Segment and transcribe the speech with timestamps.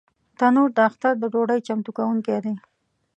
[0.37, 2.53] تنور د اختر د ډوډۍ چمتو کوونکی دی